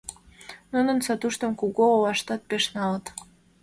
[0.71, 3.05] Нунын сатуштым кугу олаштат пеш налыт.